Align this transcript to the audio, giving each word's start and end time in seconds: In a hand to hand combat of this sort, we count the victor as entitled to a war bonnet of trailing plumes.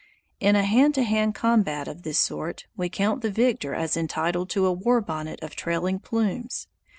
In 0.39 0.55
a 0.55 0.63
hand 0.63 0.95
to 0.95 1.03
hand 1.03 1.35
combat 1.35 1.87
of 1.87 2.01
this 2.01 2.17
sort, 2.17 2.65
we 2.75 2.89
count 2.89 3.21
the 3.21 3.29
victor 3.29 3.75
as 3.75 3.95
entitled 3.95 4.49
to 4.49 4.65
a 4.65 4.73
war 4.73 4.99
bonnet 4.99 5.39
of 5.43 5.55
trailing 5.55 5.99
plumes. 5.99 6.67